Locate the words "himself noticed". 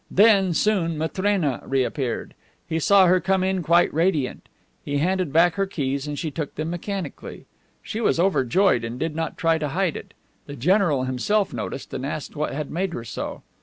11.03-11.93